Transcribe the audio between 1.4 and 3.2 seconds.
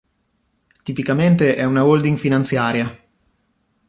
è una holding finanziaria.